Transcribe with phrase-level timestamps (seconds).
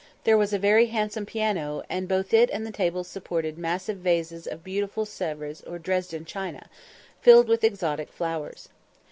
[0.23, 4.47] There was a very handsome piano, and both it and the tables supported massive vases
[4.47, 6.71] of beautiful Sevres or Dresden china,
[7.21, 8.69] filled with exotic flowers.